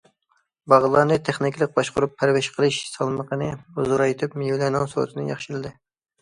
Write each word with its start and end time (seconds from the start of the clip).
باغلارنى 0.71 1.17
تېخنىكىلىق 1.27 1.75
باشقۇرۇپ، 1.75 2.15
پەرۋىش 2.21 2.49
قىلىش 2.55 2.79
سالمىقىنى 2.95 3.51
زورايتىپ، 3.91 4.35
مېۋىلەرنىڭ 4.45 4.89
سورتىنى 4.95 5.29
ياخشىلىدى. 5.29 5.75